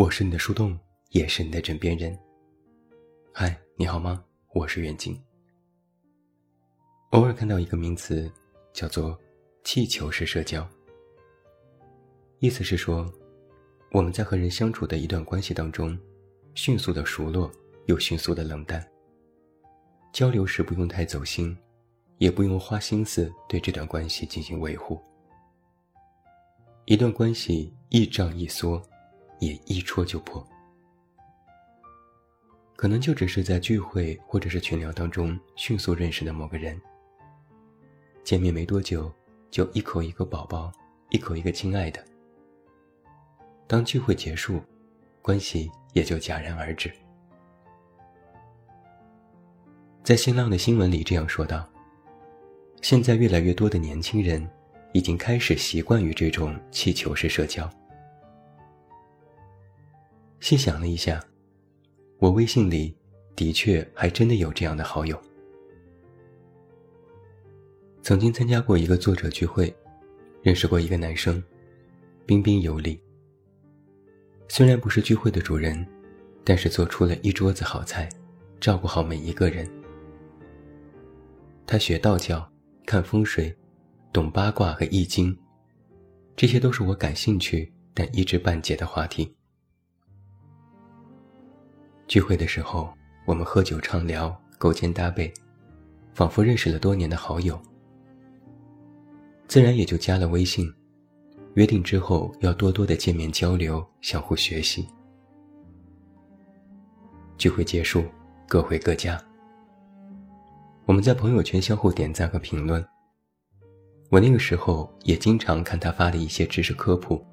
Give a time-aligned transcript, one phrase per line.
[0.00, 0.78] 我是你的树洞，
[1.10, 2.18] 也是你的枕边人。
[3.34, 4.24] 嗨，你好吗？
[4.54, 5.14] 我是远近。
[7.10, 8.32] 偶尔看到一个名词，
[8.72, 9.14] 叫做
[9.62, 10.66] “气球式社交”，
[12.40, 13.12] 意思是说，
[13.92, 15.98] 我们在和人相处的一段关系当中，
[16.54, 17.52] 迅速的熟络，
[17.84, 18.82] 又迅速的冷淡。
[20.14, 21.54] 交流时不用太走心，
[22.16, 24.98] 也不用花心思对这段关系进行维护。
[26.86, 28.82] 一段关系一张一缩。
[29.40, 30.46] 也一戳就破，
[32.76, 36.80] 可能就只是在聚会或者是群聊当中迅速认识的某个人，
[38.22, 39.12] 见面没多久
[39.50, 40.70] 就一口一个宝宝，
[41.08, 42.04] 一口一个亲爱的。
[43.66, 44.62] 当聚会结束，
[45.22, 46.92] 关系也就戛然而止。
[50.02, 51.66] 在新浪的新闻里这样说道
[52.82, 54.46] ：“现在越来越多的年轻人
[54.92, 57.70] 已经开始习惯于这种气球式社交。”
[60.40, 61.22] 细想了一下，
[62.18, 62.96] 我微信里
[63.36, 65.20] 的确还真的有这样的好友。
[68.02, 69.72] 曾经参加过一个作者聚会，
[70.42, 71.42] 认识过一个男生，
[72.24, 72.98] 彬彬有礼。
[74.48, 75.86] 虽然不是聚会的主人，
[76.42, 78.08] 但是做出了一桌子好菜，
[78.58, 79.70] 照顾好每一个人。
[81.66, 82.50] 他学道教，
[82.86, 83.54] 看风水，
[84.10, 85.36] 懂八卦和易经，
[86.34, 89.32] 这些都是我感兴趣但一知半解的话题。
[92.10, 92.92] 聚会的时候，
[93.24, 95.32] 我们喝酒畅聊，勾肩搭背，
[96.12, 97.56] 仿佛认识了多年的好友。
[99.46, 100.68] 自然也就加了微信，
[101.54, 104.88] 约定之后要多多的见面交流，相互学习。
[107.38, 108.04] 聚会结束，
[108.48, 109.16] 各回各家。
[110.86, 112.84] 我们在朋友圈相互点赞和评论。
[114.10, 117.24] 我那个时候也经常看他发的一些知识科普。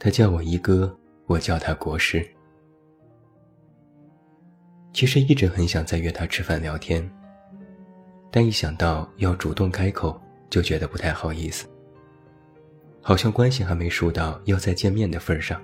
[0.00, 0.92] 他叫我一哥，
[1.26, 2.28] 我叫他国师。
[4.96, 7.06] 其实一直很想再约他吃饭聊天，
[8.30, 10.18] 但一想到要主动开口，
[10.48, 11.66] 就觉得不太好意思。
[13.02, 15.60] 好像关系还没熟到要再见面的份上。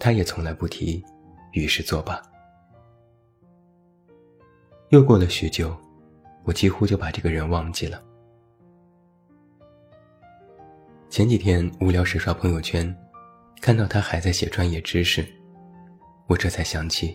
[0.00, 1.04] 他也从来不提，
[1.52, 2.18] 于是作罢。
[4.88, 5.76] 又过了许久，
[6.44, 8.02] 我几乎就把这个人忘记了。
[11.10, 12.96] 前几天无聊时刷朋友圈，
[13.60, 15.22] 看到他还在写专业知识，
[16.26, 17.14] 我这才想起。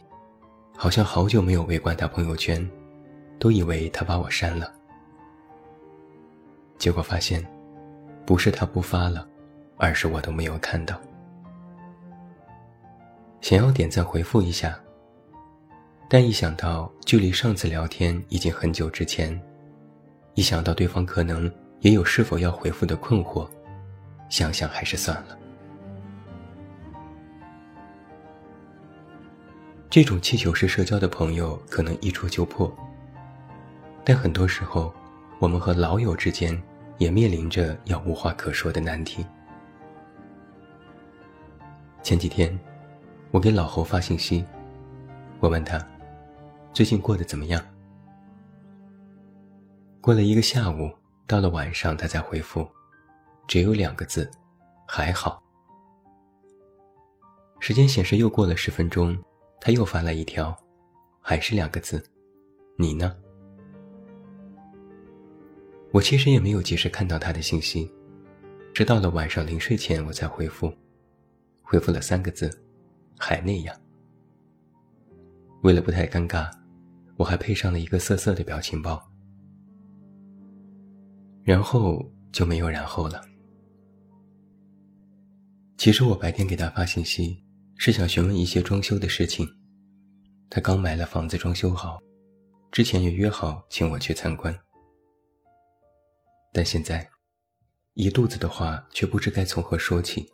[0.80, 2.66] 好像好久没有围观他朋友圈，
[3.40, 4.72] 都以为他把我删了。
[6.78, 7.44] 结果发现，
[8.28, 9.28] 不是他不发了，
[9.78, 11.02] 而是我都没有看到。
[13.42, 14.80] 想要点赞回复一下，
[16.08, 19.40] 但一想到距离上次聊天已经很久之前，
[20.36, 23.50] 一想到对方可能也有是否要回复的困惑，
[24.30, 25.38] 想想还是算了。
[29.90, 32.72] 这种气球式社交的朋友可能一戳就破，
[34.04, 34.94] 但很多时候，
[35.40, 36.62] 我们和老友之间
[36.98, 39.26] 也面临着要无话可说的难题。
[42.04, 42.58] 前几天，
[43.32, 44.44] 我给老侯发信息，
[45.40, 45.84] 我问他
[46.74, 47.64] 最近过得怎么样。
[50.02, 50.92] 过了一个下午，
[51.26, 52.68] 到了晚上，他才回复，
[53.48, 54.30] 只有两个字：
[54.86, 55.42] 还好。
[57.60, 59.18] 时间显示又过了十分钟。
[59.60, 60.56] 他又发来一条，
[61.22, 62.04] 还是两个字
[62.78, 63.16] ：“你呢？”
[65.92, 67.90] 我其实也没有及时看到他的信息，
[68.74, 70.72] 直到了晚上临睡前我才回复，
[71.64, 72.50] 回复了三个字
[73.18, 73.76] ：“还那样。”
[75.64, 76.52] 为了不太尴尬，
[77.16, 79.02] 我还配上了一个涩涩的表情包。
[81.44, 83.24] 然后就没有然后了。
[85.78, 87.42] 其实我白天给他发信息。
[87.78, 89.48] 是想询问一些装修的事情。
[90.50, 92.00] 他刚买了房子，装修好，
[92.72, 94.58] 之前也约好请我去参观。
[96.54, 97.08] 但现在，
[97.94, 100.28] 一肚子的话却不知该从何说起，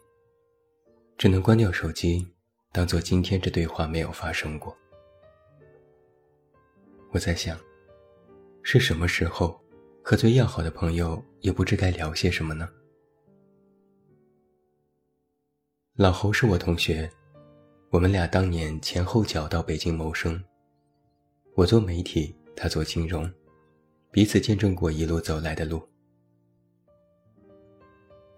[1.18, 2.26] 只能关掉手机，
[2.72, 4.76] 当做今天这对话没有发生过。
[7.12, 7.60] 我在想，
[8.62, 9.60] 是什么时候，
[10.02, 12.70] 和最要好的朋友也不知该聊些什么呢？
[15.96, 17.12] 老侯是我同学。
[17.94, 20.44] 我们俩当年前后脚到北京谋生，
[21.54, 23.32] 我做媒体，他做金融，
[24.10, 25.80] 彼此见证过一路走来的路。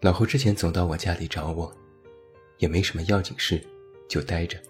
[0.01, 1.73] 老侯之前总到我家里找我，
[2.57, 3.65] 也没什么要紧事，
[4.09, 4.61] 就待着。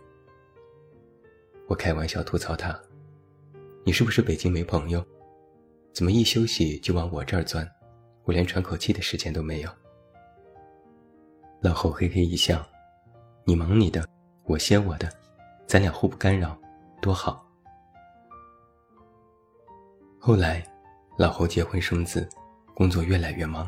[1.65, 2.79] 我开玩笑吐槽他
[3.83, 5.03] ：“你是不是北京没朋友？
[5.93, 7.67] 怎么一休息就往我这儿钻？
[8.23, 9.69] 我连喘口气的时间都没有。”
[11.59, 12.63] 老侯嘿嘿一笑。
[13.45, 14.07] 你忙你的，
[14.47, 15.11] 我歇我的，
[15.65, 16.55] 咱俩互不干扰，
[17.01, 17.43] 多好。
[20.19, 20.63] 后来，
[21.17, 22.29] 老侯结婚生子，
[22.75, 23.67] 工作越来越忙，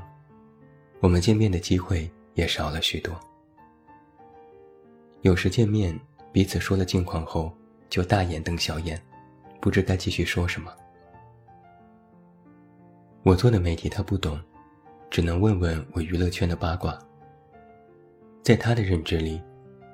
[1.00, 3.20] 我们见面的机会也少了许多。
[5.22, 6.00] 有时见面，
[6.32, 7.52] 彼此说了近况后，
[7.90, 9.02] 就大眼瞪小眼，
[9.60, 10.72] 不知该继续说什么。
[13.24, 14.40] 我做的媒体他不懂，
[15.10, 16.98] 只能问问我娱乐圈的八卦。
[18.44, 19.42] 在他的认知里，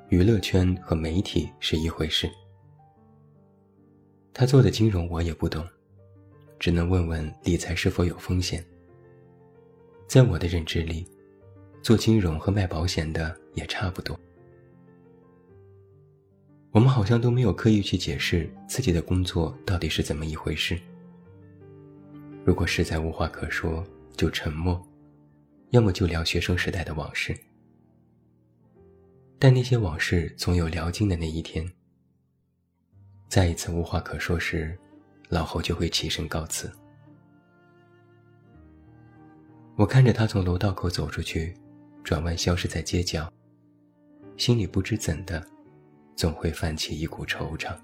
[0.09, 2.29] 娱乐圈和媒体是一回事。
[4.33, 5.65] 他做的金融我也不懂，
[6.59, 8.63] 只能问问理财是否有风险。
[10.07, 11.05] 在我的认知里，
[11.81, 14.19] 做金融和卖保险的也差不多。
[16.71, 20.79] 我们好像都没有刻意去解释自己的工作到底是怎么一回事。
[22.43, 23.83] 如果实在无话可说，
[24.15, 24.79] 就沉默，
[25.69, 27.35] 要么就聊学生时代的往事。
[29.43, 31.69] 但那些往事总有聊尽的那一天。
[33.27, 34.79] 再一次无话可说时，
[35.27, 36.71] 老侯就会起身告辞。
[39.75, 41.53] 我看着他从楼道口走出去，
[42.05, 43.29] 转弯消失在街角，
[44.37, 45.45] 心里不知怎的，
[46.15, 47.77] 总会泛起一股惆怅。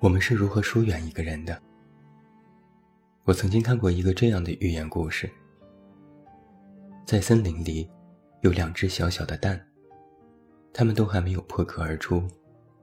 [0.00, 1.62] 我们是如何疏远一个人的？
[3.22, 5.30] 我曾经看过一个这样的寓言故事：
[7.08, 7.90] 在森林里，
[8.42, 9.58] 有两只小小的蛋，
[10.74, 12.22] 它们都还没有破壳而出，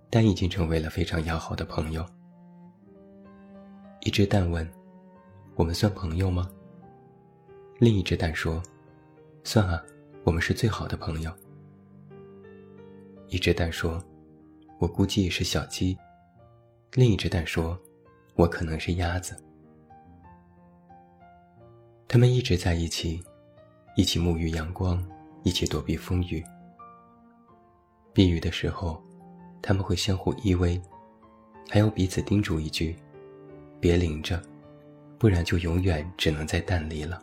[0.10, 2.04] 但已经成为了非常要好的朋友。
[4.00, 4.68] 一只蛋问
[5.54, 6.50] ：“我们算朋友吗？”
[7.77, 8.60] 另一只蛋说
[9.45, 9.80] ：“算啊，
[10.24, 11.31] 我们是最好的朋友。”
[13.30, 14.04] 一只蛋说
[14.81, 15.95] ：“我估计是小鸡。”
[16.94, 17.80] 另一只蛋说
[18.33, 19.38] ：“我可能是鸭子。”
[22.10, 23.24] 他们一直在一起，
[23.95, 25.01] 一起沐浴阳光，
[25.44, 26.44] 一起躲避风雨。
[28.12, 29.01] 避雨的时候，
[29.62, 30.81] 他们会相互依偎，
[31.69, 32.95] 还要彼此叮嘱一句
[33.80, 34.42] ：“别淋着，
[35.18, 37.21] 不然就永远只能在蛋里了。”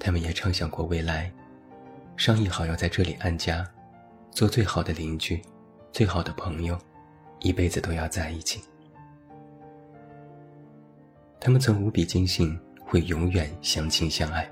[0.00, 1.30] 他们也畅想过未来，
[2.16, 3.66] 商议好要在这里安家，
[4.30, 5.42] 做最好的邻居，
[5.92, 6.78] 最好的朋友。
[7.40, 8.60] 一辈子都要在一起。
[11.38, 12.58] 他们曾无比坚信
[12.88, 14.50] 会永远相亲相爱。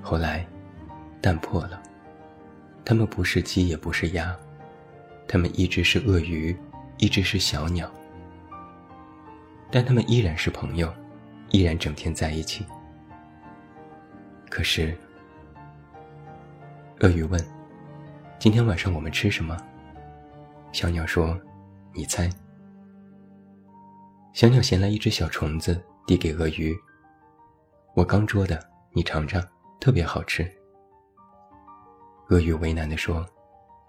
[0.00, 0.46] 后来，
[1.20, 1.82] 蛋破了，
[2.84, 4.36] 他们不是鸡，也不是鸭，
[5.26, 6.56] 他们一直是鳄鱼，
[6.98, 7.90] 一直是小鸟。
[9.68, 10.92] 但他们依然是朋友，
[11.50, 12.64] 依然整天在一起。
[14.48, 14.96] 可是，
[17.00, 17.44] 鳄鱼问
[18.38, 19.56] ：“今天晚上我们吃什么？”
[20.70, 21.36] 小鸟说
[21.92, 22.30] ：“你猜。”
[24.32, 26.76] 小鸟衔来一只小虫子，递给鳄鱼
[27.94, 28.58] ：“我刚捉的，
[28.92, 29.42] 你尝尝，
[29.80, 30.48] 特别好吃。”
[32.30, 33.26] 鳄鱼为难地说：“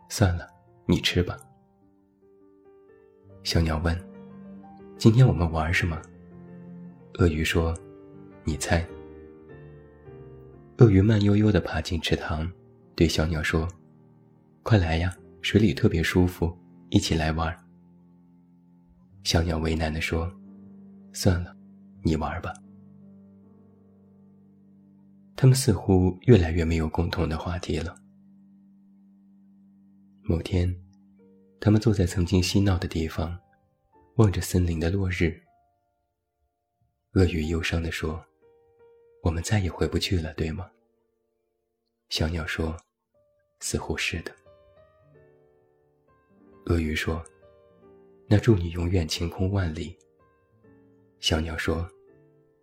[0.09, 0.47] 算了，
[0.87, 1.37] 你吃吧。”
[3.43, 3.95] 小鸟问
[4.97, 6.01] ：“今天我们玩什么？”
[7.19, 7.77] 鳄鱼说
[8.43, 8.85] ：“你猜。”
[10.79, 12.51] 鳄鱼慢悠悠地爬进池塘，
[12.95, 13.67] 对小鸟说
[14.63, 16.57] ：“快来呀，水里特别舒服。”
[16.89, 17.55] 一起来玩。
[19.23, 20.31] 小鸟为难地说
[21.13, 21.55] ：“算了，
[22.03, 22.53] 你玩吧。”
[25.35, 27.95] 他们似乎越来越没有共同的话题了。
[30.23, 30.75] 某天，
[31.59, 33.39] 他们坐在曾经嬉闹的地方，
[34.15, 35.41] 望着森林的落日。
[37.13, 38.23] 鳄鱼忧伤地说
[39.23, 40.69] ：“我们再也回不去了，对吗？”
[42.09, 42.77] 小鸟说
[43.59, 44.31] ：“似乎是的。”
[46.67, 47.23] 鳄鱼说
[48.31, 49.93] ：“那祝你永远晴空万里。”
[51.19, 51.85] 小鸟说：“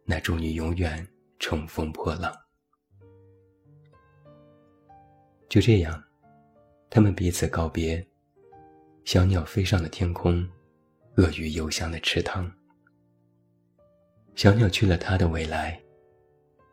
[0.02, 1.06] 那祝你永远
[1.38, 2.34] 乘风破浪。”
[5.46, 6.02] 就这样，
[6.88, 8.02] 他们彼此告别。
[9.04, 10.48] 小鸟飞上了天空，
[11.16, 12.50] 鳄鱼游向了池塘。
[14.36, 15.78] 小鸟去了它的未来，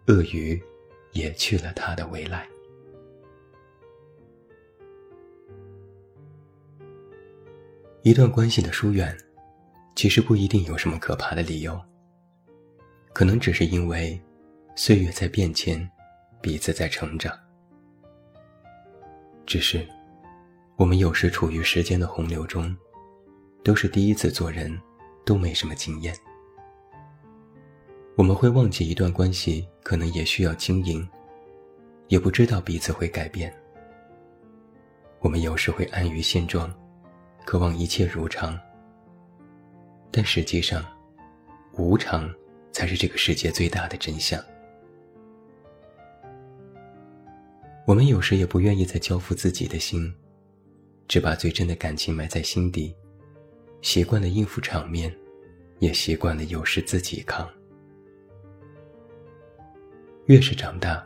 [0.07, 0.63] 鳄鱼
[1.11, 2.47] 也去了它的未来。
[8.05, 9.17] 一段关系的疏远，
[9.95, 11.75] 其实不一定有什么可怕的理由。
[13.13, 14.21] 可能只是因为，
[14.75, 15.89] 岁月在变迁，
[16.39, 17.35] 彼此在成长。
[19.47, 19.83] 只是，
[20.75, 22.77] 我们有时处于时间的洪流中，
[23.63, 24.79] 都是第一次做人，
[25.25, 26.15] 都没什么经验。
[28.15, 31.09] 我们会忘记一段关系可能也需要经营，
[32.09, 33.51] 也不知道彼此会改变。
[35.21, 36.71] 我们有时会安于现状。
[37.45, 38.59] 渴望一切如常。
[40.11, 40.85] 但实际上
[41.73, 42.33] 无常
[42.71, 44.41] 才是这个世界最大的真相。
[47.85, 50.11] 我们有时也不愿意再交付自己的心
[51.07, 52.95] 只把最真的感情埋在心底
[53.81, 55.15] 习惯了应付场面
[55.79, 57.47] 也习惯了有事自己扛。
[60.25, 61.05] 越是长大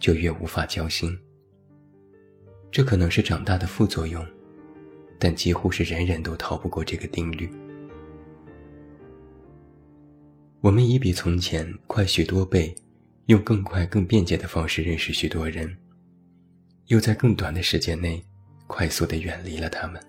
[0.00, 1.16] 就越无法交心。
[2.70, 4.26] 这可能是长大的副作用
[5.18, 7.50] 但几乎是人人都逃不过这个定律。
[10.60, 12.74] 我们已比从前快许多倍，
[13.26, 15.76] 用更快、更便捷的方式认识许多人，
[16.86, 18.22] 又在更短的时间内
[18.66, 20.02] 快速地远离了他们。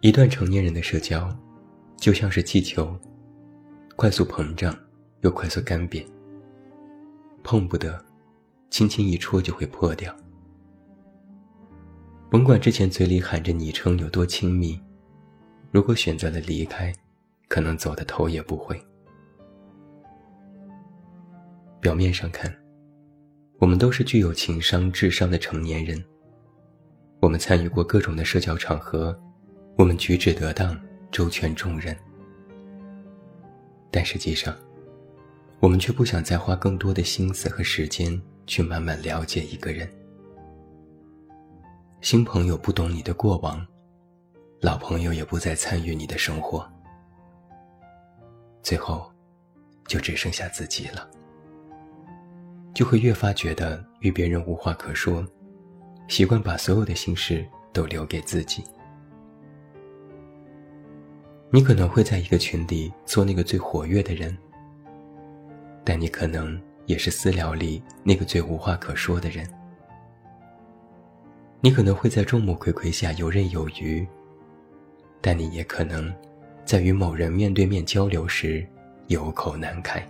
[0.00, 1.34] 一段成年人的社交，
[1.96, 2.98] 就像是气球，
[3.96, 4.76] 快速膨胀。
[5.22, 6.02] 又快速干瘪，
[7.42, 8.02] 碰不得，
[8.70, 10.16] 轻轻一戳就会破掉。
[12.30, 14.80] 甭管之前嘴里喊着昵称有多亲密，
[15.72, 16.92] 如果选择了离开，
[17.48, 18.80] 可能走的头也不回。
[21.80, 22.56] 表面上看，
[23.58, 26.00] 我们都是具有情商、智商的成年人。
[27.18, 29.18] 我们参与过各种的社交场合，
[29.76, 31.96] 我们举止得当，周全众人。
[33.90, 34.56] 但实际上，
[35.58, 39.90] 我们却不想再花更多的心思和时间去慢慢了解一个人。
[42.00, 43.64] 新朋友不懂你的过往，
[44.58, 46.66] 老朋友也不再参与你的生活，
[48.62, 49.12] 最后，
[49.86, 51.06] 就只剩下自己了。
[52.72, 55.22] 就会越发觉得与别人无话可说，
[56.08, 58.64] 习惯把所有的心事都留给自己。
[61.50, 64.34] 你可能会在一个群里做那个最活跃的人。
[65.84, 69.46] 但你可能也是私聊里那个最无话可说的人。
[71.62, 74.06] 你可能会在众目睽睽下游刃有余，
[75.20, 76.10] 但你也可能
[76.64, 78.66] 在与某人面对面交流时
[79.08, 80.02] 有口难开。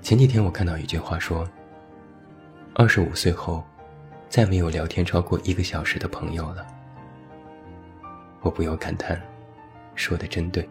[0.00, 1.48] 前几天我看到一句话说
[2.74, 3.64] ：“二十五岁后，
[4.28, 6.64] 再没有聊天超过一个小时的朋友了。”
[8.42, 9.20] 我不由感叹，
[9.96, 10.68] 说的真对。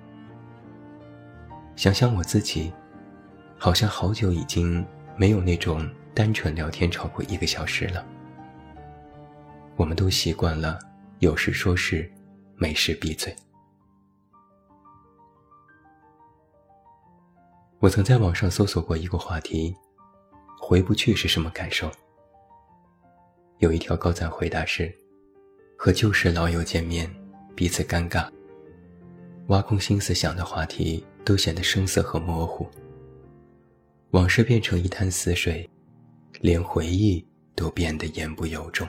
[1.76, 2.72] 想想我自己，
[3.58, 4.86] 好像好久已经
[5.18, 8.04] 没有那种单纯聊天超过一个小时了。
[9.76, 10.80] 我们都习惯了
[11.20, 12.10] 有事说事，
[12.56, 13.36] 没事闭嘴。
[17.80, 19.76] 我曾在网上搜索过一个话题
[20.60, 21.92] ：“回不去是什么感受？”
[23.60, 24.92] 有一条高赞回答是
[25.78, 27.14] ：“和旧时老友见面，
[27.54, 28.28] 彼此尴尬，
[29.50, 32.70] 挖空心思想的话题。”都显得生涩和模糊，
[34.12, 35.68] 往事变成一滩死水，
[36.42, 37.26] 连回忆
[37.56, 38.88] 都变得言不由衷。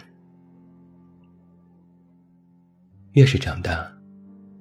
[3.13, 3.91] 越是长大，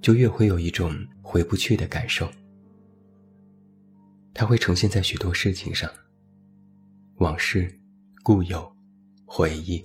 [0.02, 2.30] 就越会有一种回不去的感受。
[4.34, 5.90] 它会呈现在许多事情上，
[7.18, 7.74] 往事、
[8.24, 8.70] 故友、
[9.26, 9.82] 回忆，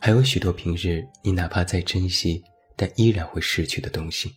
[0.00, 2.42] 还有许多平日你哪怕再珍惜，
[2.76, 4.32] 但依然会失去的东西。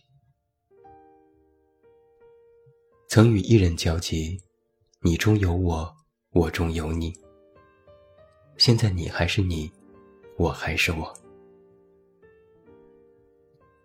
[3.08, 4.40] 曾与一人交集，
[5.02, 5.96] 你中有我，
[6.32, 7.12] 我中有你。
[8.56, 9.70] 现在你还是你，
[10.36, 11.12] 我还是我。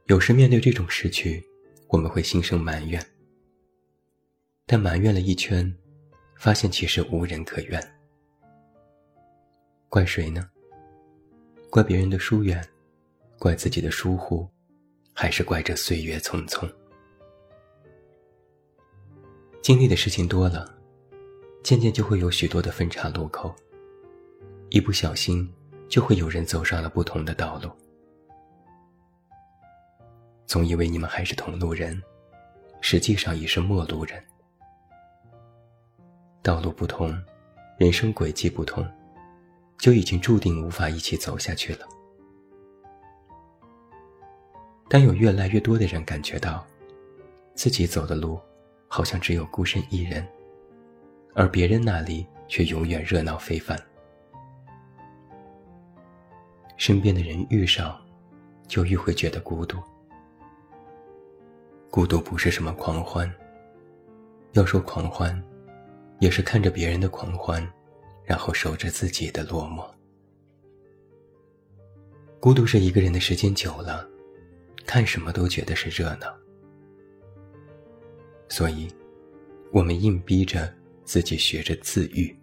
[0.06, 1.44] 有时面对这种失去，
[1.88, 3.04] 我们会心生埋怨，
[4.66, 5.76] 但埋怨了一圈，
[6.36, 7.82] 发现其实无人可怨。
[9.90, 10.50] 怪谁呢？
[11.72, 12.64] 怪别人的疏远，
[13.38, 14.48] 怪自己的疏忽，
[15.14, 16.72] 还是怪这岁月匆匆？
[19.62, 20.76] 经历的事情多了，
[21.64, 23.54] 渐渐就会有许多的分岔路口。
[24.70, 25.52] 一不小心，
[25.88, 27.70] 就会有人走上了不同的道路。
[30.46, 32.02] 总以为你们还是同路人，
[32.82, 34.24] 实际上已是陌路人。
[36.42, 37.14] 道路不同，
[37.78, 38.88] 人生轨迹不同，
[39.78, 41.88] 就已经注定无法一起走下去了。
[44.88, 46.66] 但有越来越多的人感觉到，
[47.56, 48.40] 自己走的路。
[48.92, 50.28] 好像只有孤身一人，
[51.36, 53.80] 而别人那里却永远热闹非凡。
[56.80, 58.00] 身边的人遇上，
[58.66, 59.78] 就愈会觉得孤独。
[61.92, 63.30] 孤独不是什么狂欢，
[64.54, 65.44] 要说狂欢，
[66.20, 67.70] 也是看着别人的狂欢，
[68.24, 69.86] 然后守着自己的落寞。
[72.40, 74.08] 孤独是一个人的时间久了，
[74.86, 76.34] 看什么都觉得是热闹。
[78.48, 78.88] 所以，
[79.74, 82.34] 我们硬逼着自己学着自愈，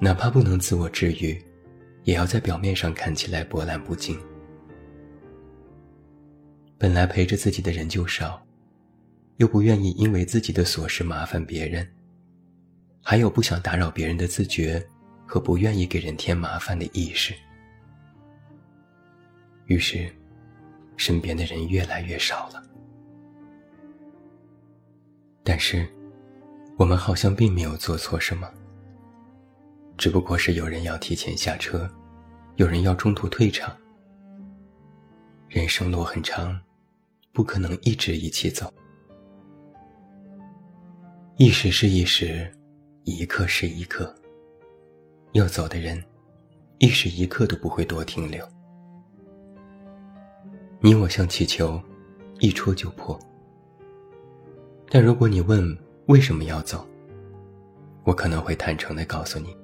[0.00, 1.40] 哪怕不能自我治愈，
[2.04, 4.20] 也要在表面上看起来波澜不惊。
[6.78, 8.44] 本来陪着自己的人就少，
[9.36, 11.88] 又不愿意因为自己的琐事麻烦别人，
[13.02, 14.84] 还有不想打扰别人的自觉
[15.26, 17.32] 和不愿意给人添麻烦的意识。
[19.66, 20.12] 于是，
[20.96, 22.62] 身边的人越来越少了。
[25.44, 25.88] 但是，
[26.76, 28.52] 我们好像并没有做错什么，
[30.02, 31.88] 只不过是有人要提前下车，
[32.56, 33.72] 有人要中途退场。
[35.48, 36.60] 人生路很长，
[37.32, 38.68] 不可能一直一起走。
[41.36, 42.52] 一时是一时，
[43.04, 44.12] 一刻是一刻。
[45.34, 46.02] 要走的人，
[46.78, 48.44] 一时一刻都不会多停留。
[50.80, 51.80] 你我像气球，
[52.40, 53.16] 一戳就破。
[54.90, 56.84] 但如果你问为什么要走，
[58.02, 59.56] 我可能会坦诚的告诉你：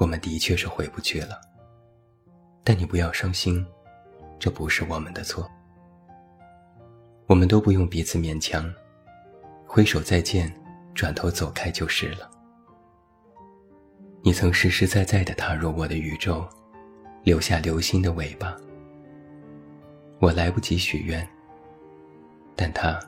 [0.00, 1.38] 我们的确是回不去了。
[2.64, 3.64] 但你不要伤心，
[4.38, 5.46] 这不是我们的错。
[7.26, 8.72] 我们都不用彼此勉强，
[9.66, 10.50] 挥手再见，
[10.94, 12.30] 转头走开就是了。
[14.22, 16.48] 你曾实实在在的踏入我的宇宙，
[17.22, 18.56] 留下流星的尾巴。
[20.18, 21.28] 我来不及许愿，
[22.56, 22.98] 但它。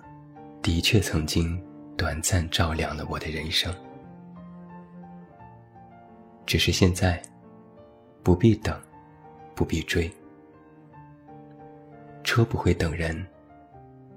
[0.61, 1.61] 的确，曾经
[1.97, 3.75] 短暂照亮了我的人生。
[6.45, 7.21] 只是现在，
[8.23, 8.81] 不必等，
[9.55, 10.11] 不必追。
[12.25, 13.27] 车不会等人，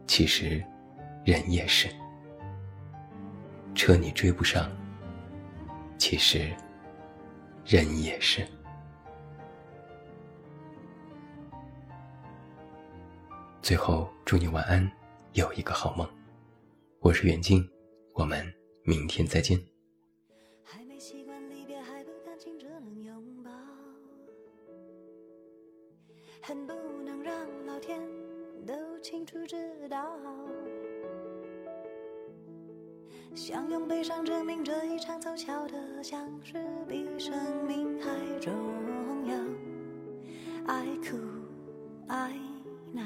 [0.08, 0.63] 其实，
[1.24, 1.88] 人也是。
[3.74, 4.72] 车你追不上，
[5.98, 6.51] 其实，
[7.65, 8.46] 人也是。
[13.62, 14.89] 最后，祝你晚安，
[15.34, 16.08] 有一个好梦。
[17.00, 17.67] 我是远近，
[18.13, 18.46] 我们
[18.84, 19.60] 明天再见。
[34.25, 36.53] 证明这一场凑巧的相识
[36.88, 37.31] 比生
[37.68, 38.09] 命还
[38.40, 38.51] 重
[39.27, 39.38] 要。
[40.66, 41.16] 爱哭，
[42.07, 42.33] 爱
[42.92, 43.03] 闹。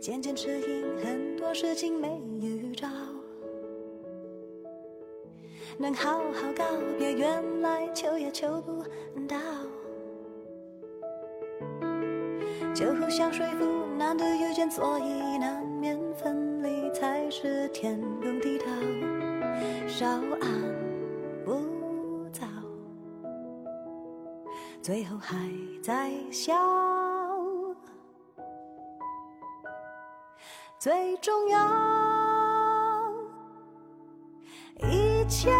[0.00, 2.88] 渐渐适应，很多事情没预兆，
[5.78, 6.64] 能好好告
[6.98, 8.82] 别，原来求也求不
[9.28, 9.36] 到，
[12.74, 13.66] 就互相说服，
[13.98, 15.69] 难得遇见，所以难，
[17.80, 18.66] 天公地道，
[19.88, 20.50] 稍安
[21.46, 22.46] 不躁，
[24.82, 25.34] 最后还
[25.82, 26.52] 在笑。
[30.78, 31.58] 最重要，
[34.80, 35.50] 一切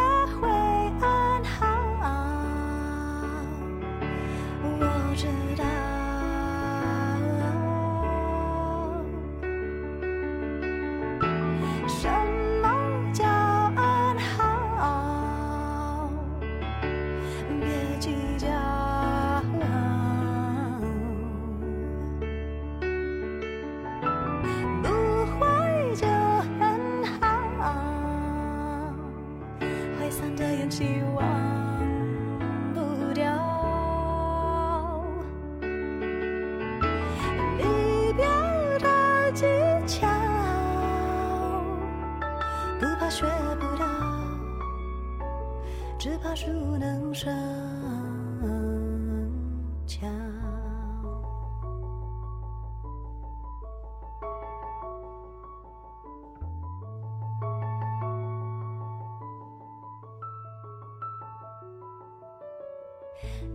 [49.91, 50.07] 巧。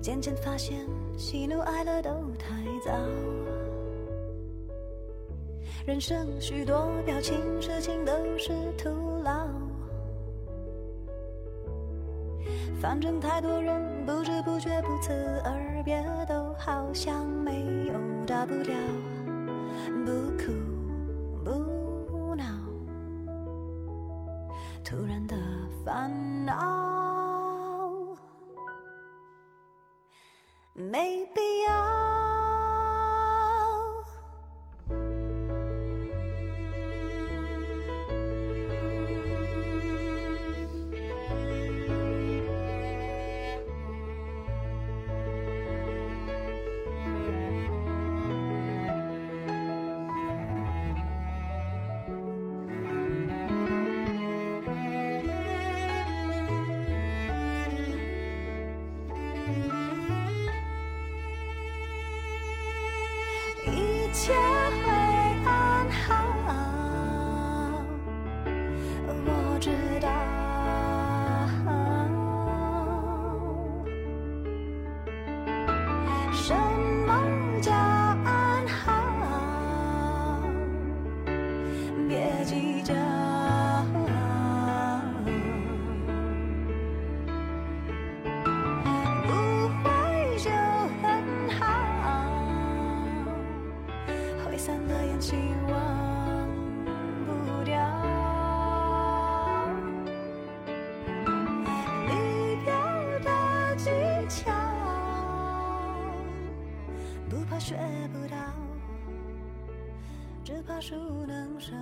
[0.01, 0.85] 渐渐发现，
[1.17, 2.49] 喜怒哀乐都太
[2.85, 2.91] 早。
[5.87, 8.89] 人生许多表情，事情都是徒
[9.23, 9.47] 劳。
[12.81, 14.11] 反正太多人不
[14.45, 15.11] 不觉不辞
[15.43, 17.93] 而别，都好像没有
[18.27, 18.75] 大不了。
[20.05, 20.53] 不哭
[21.43, 22.45] 不闹，
[24.83, 25.35] 突然的
[25.83, 26.53] 烦恼，
[107.35, 107.75] 不怕学
[108.13, 108.37] 不到
[110.41, 110.95] 只怕熟
[111.27, 111.75] 能生